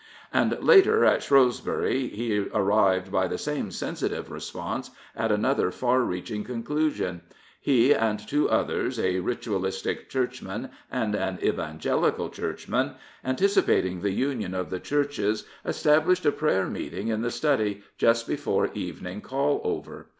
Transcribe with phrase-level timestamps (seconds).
[0.33, 6.43] And later, at Shrewsbury, he arrived, by the same sehsitive response, at another far reaching
[6.43, 7.21] conclusion.
[7.59, 14.55] He and two others, a Ritualistic Churchman and an Evangelical Church man, anticipating the union
[14.55, 19.61] of the Churches, estab lished a prayer meeting in the study just before evening call
[19.63, 20.07] over.